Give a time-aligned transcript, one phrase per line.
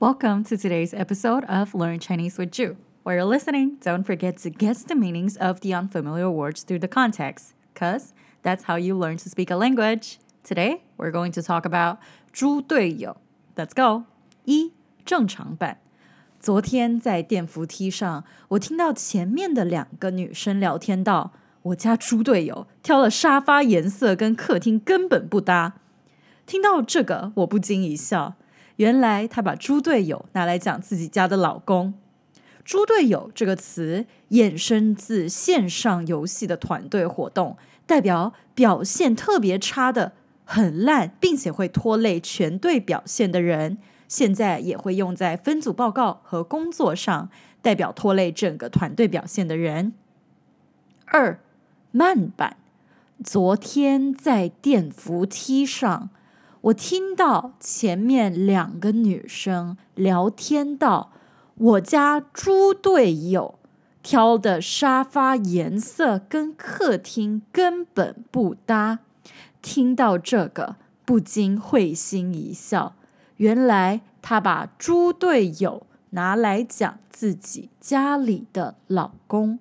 [0.00, 2.76] Welcome to today's episode of Learn Chinese with Ju.
[3.02, 6.88] While you're listening, don't forget to guess the meanings of the unfamiliar words through the
[6.88, 8.12] context, because
[8.42, 10.18] that's how you learn to speak a language.
[10.42, 11.98] Today, we're going to talk about
[12.32, 13.16] 猪队友.
[13.56, 14.04] Let's go.
[14.44, 14.72] 一
[15.04, 15.78] 正常版。
[16.40, 25.76] 昨天在电扶梯上，我听到前面的两个女生聊天道：“我家猪队友挑了沙发颜色跟客厅根本不搭。”
[26.44, 28.34] 听到这个，我不禁一笑。
[28.79, 31.93] 原来他把猪队友拿来讲自己家的老公。
[32.63, 40.13] 猪队友这个词衍生自线上游戏的团队活动，代表表现特别差的、
[40.45, 43.77] 很烂，并且会拖累全队表现的人。
[44.07, 47.29] 现在也会用在分组报告和工作上，
[47.61, 49.91] 代表拖累整个团队表现的人。
[51.05, 51.37] 二
[51.91, 52.55] 慢板，
[53.23, 56.09] 昨天在电扶梯上。
[56.61, 61.13] 我听到前面两个女生聊天道
[61.55, 63.57] ：“我家猪队友
[64.03, 68.99] 挑的沙发颜色跟客厅根本不搭。”
[69.61, 72.95] 听到这个，不禁会心一笑。
[73.37, 79.59] 原来他把猪队友拿来讲自己家里的老公。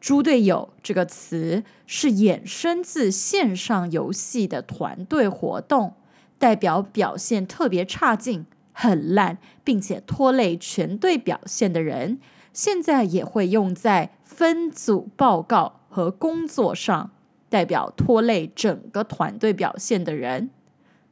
[0.00, 5.94] 猪队友这个词是衍生自线上游戏的团队活动。
[6.38, 12.18] 代表表现特别差劲、很烂，并且拖累全队表现的人，
[12.52, 17.10] 现在也会用在分组报告和工作上，
[17.48, 20.50] 代表拖累整个团队表现的人。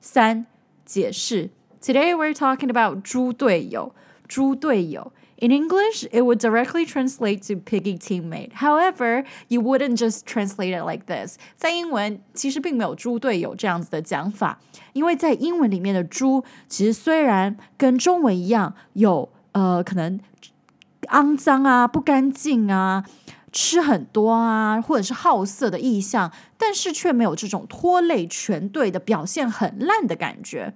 [0.00, 0.46] 三、
[0.84, 3.94] 解释：Today we're talking about 猪队友，
[4.28, 5.12] 猪队友。
[5.41, 8.51] In English, it would directly translate to piggy teammate.
[8.55, 11.37] However, you wouldn't just translate it like this.
[11.55, 14.59] 在英文其实并没有“猪队友”这样子的讲法，
[14.91, 20.19] 因为在英文里面的“猪”其实虽然跟中文一样有呃可能
[21.03, 23.05] 肮脏啊、不干净啊、
[23.53, 30.73] 吃很多啊，或者是好色的意象，但是却没有这种拖累全队的表现很烂的感觉。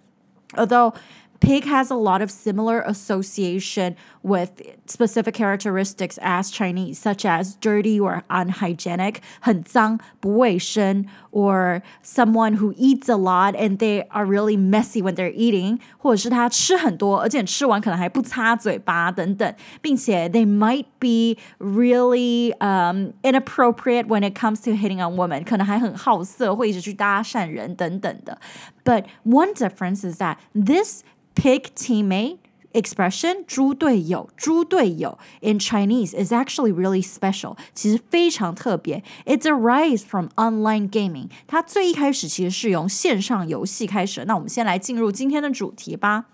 [0.54, 0.94] Although
[1.40, 8.00] Pig has a lot of similar association with specific characteristics as Chinese, such as dirty
[8.00, 15.16] or unhygienic, 很脏,不卫生, or someone who eats a lot and they are really messy when
[15.16, 25.18] they're eating, 或者是他吃很多，而且吃完可能还不擦嘴巴等等，并且 they might be really um, inappropriate when it comes to hitting on
[25.18, 28.40] women，可能还很好色，会一直去搭讪人等等的。
[28.88, 31.04] But one difference is that this
[31.36, 32.38] Pig teammate
[32.74, 39.04] expression 猪队友猪队友 in Chinese is actually really special，其实非常特别。
[39.26, 44.26] It derives from online gaming，它最一开始其实是由线上游戏开始。
[44.26, 46.26] 那我们先来进入今天的主题吧。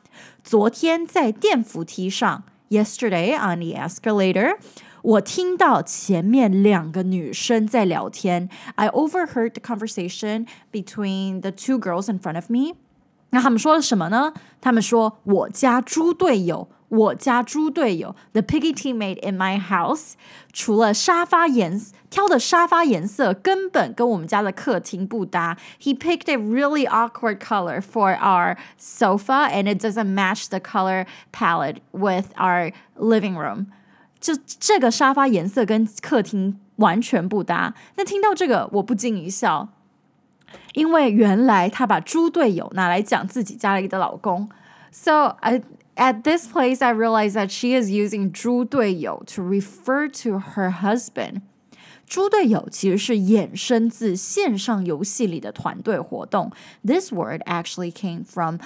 [0.43, 4.57] 昨天在电扶梯上，yesterday on the escalator，
[5.03, 8.49] 我听到前面两个女生在聊天。
[8.75, 12.75] I overheard the conversation between the two girls in front of me。
[13.31, 14.33] 那他们说了什么呢？
[14.59, 20.13] 他们说我家猪队友，我家猪队友，the piggy teammate in my house，
[20.51, 21.79] 除了沙发颜
[22.09, 25.55] 挑的沙发颜色根本跟我们家的客厅不搭。
[25.79, 31.81] He picked a really awkward color for our sofa, and it doesn't match the color palette
[31.91, 33.67] with our living room。
[34.24, 37.74] 就这个沙发颜色跟客厅完全不搭。
[37.96, 39.68] 那听到这个，我不禁一笑。
[40.72, 44.48] 因为原来她把猪队友拿来讲自己家里的老公
[44.90, 45.60] ，so I
[45.96, 51.42] at this place I realized that she is using 猪队友 to refer to her husband。
[52.06, 56.50] 猪队友其实是衍生自线上游戏里的团队活动。
[56.86, 58.58] This word actually came from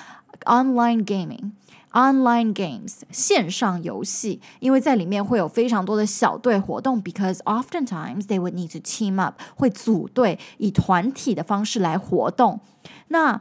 [0.44, 1.52] online gaming。
[1.92, 12.60] online games 线上游戏，因为在里面会有非常多的小队活动，because oftentimes they would need to team up，会组队以团体的方式来活动。
[13.08, 13.40] 那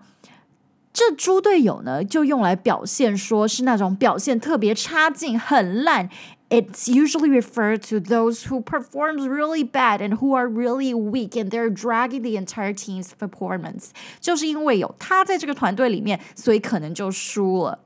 [0.97, 6.11] 这猪队友呢，就用来表现说是那种表现特别差劲、很烂。
[6.51, 11.71] It's usually referred to those who performs really bad and who are really weak and they're
[11.71, 13.93] dragging the entire team's performance。
[14.21, 17.79] 就是因为有他在这个团队里面，所以可能就输了。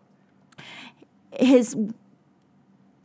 [1.39, 1.77] his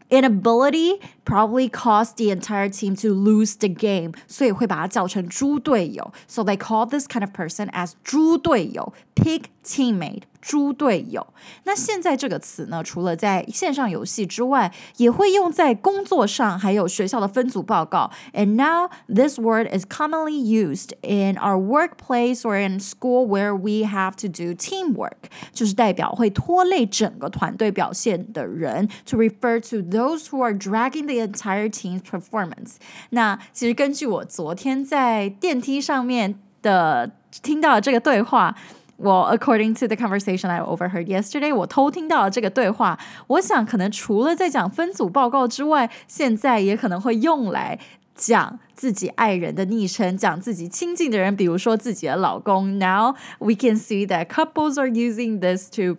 [0.09, 6.11] inability probably caused the entire team to lose the game，所以会把它叫成猪队友。
[6.27, 10.23] So they call this kind of person as 猪队友 （pig teammate）。
[10.46, 11.26] 猪队友。
[11.64, 18.12] 那现在这个词呢，除了在线上游戏之外，也会用在工作上，还有学校的分组报告。
[18.32, 24.12] And now this word is commonly used in our workplace or in school where we have
[24.20, 28.88] to do teamwork，就是代表会拖累整个团队表现的人。
[29.06, 32.76] To refer to those who are dragging the entire team's performance。
[33.10, 37.10] 那其实根据我昨天在电梯上面的
[37.42, 38.54] 听到的这个对话。
[38.97, 42.99] 我 according to the conversation I overheard yesterday，我偷听到了这个对话。
[43.27, 47.79] 我想可能除了在讲分组报告之外，现在也可能会用来
[48.13, 52.77] 讲自己爱人的昵称，讲自己亲近的人，比如说自己的老公。
[52.77, 55.97] Now we can see that couples are using this to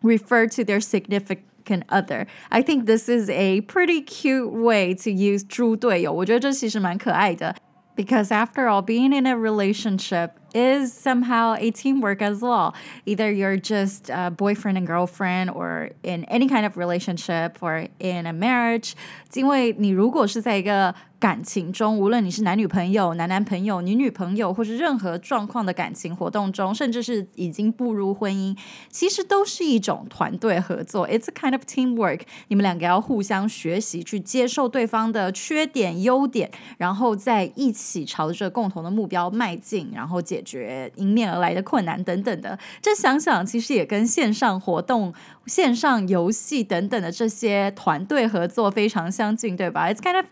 [0.00, 2.28] refer to their significant other.
[2.50, 6.12] I think this is a pretty cute way to use 猪队友。
[6.12, 7.56] 我觉得这其实蛮可爱的。
[7.96, 12.74] Because after all, being in a relationship is somehow a teamwork as well.
[13.04, 18.26] Either you're just a boyfriend and girlfriend, or in any kind of relationship, or in
[18.26, 18.92] a marriage.
[19.32, 28.56] 因为你如果是在一个感情中，无论你是男女朋友、男男朋友、女女朋友，或是任何状况的感情活动中，甚至是已经步入婚姻，
[28.90, 31.08] 其实都是一种团队合作。
[31.08, 32.20] It's a kind of teamwork。
[32.46, 40.37] 你们两个要互相学习，去接受对方的缺点、优点，然后在一起朝着共同的目标迈进，然后解。
[40.38, 45.12] 解决迎面而来的困难等等的，这想想其实也跟线上活动、
[45.46, 49.92] 线上游戏等等的这些团队合作非常相近，对吧？
[49.92, 50.26] It's kind of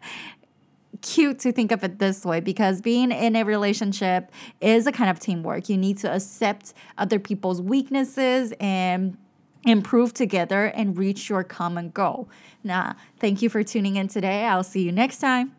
[1.01, 4.27] cute to think of it this way because being in a relationship
[4.61, 5.69] is a kind of teamwork.
[5.69, 9.17] You need to accept other people's weaknesses and
[9.65, 12.29] improve together and reach your common goal.
[12.63, 14.45] Now, thank you for tuning in today.
[14.45, 15.56] I'll see you next time.